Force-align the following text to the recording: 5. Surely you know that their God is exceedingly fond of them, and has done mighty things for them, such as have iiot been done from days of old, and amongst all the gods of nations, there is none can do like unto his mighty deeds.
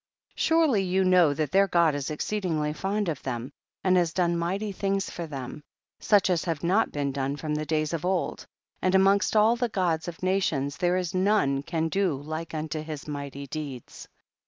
5. 0.29 0.39
Surely 0.41 0.81
you 0.81 1.03
know 1.03 1.31
that 1.31 1.51
their 1.51 1.67
God 1.67 1.93
is 1.93 2.09
exceedingly 2.09 2.73
fond 2.73 3.07
of 3.07 3.21
them, 3.21 3.51
and 3.83 3.95
has 3.97 4.13
done 4.13 4.35
mighty 4.35 4.71
things 4.71 5.11
for 5.11 5.27
them, 5.27 5.61
such 5.99 6.27
as 6.31 6.45
have 6.45 6.61
iiot 6.61 6.91
been 6.91 7.11
done 7.11 7.35
from 7.35 7.53
days 7.53 7.93
of 7.93 8.03
old, 8.03 8.47
and 8.81 8.95
amongst 8.95 9.35
all 9.35 9.55
the 9.55 9.69
gods 9.69 10.07
of 10.07 10.23
nations, 10.23 10.77
there 10.77 10.97
is 10.97 11.13
none 11.13 11.61
can 11.61 11.87
do 11.87 12.15
like 12.19 12.55
unto 12.55 12.81
his 12.81 13.07
mighty 13.07 13.45
deeds. 13.45 14.07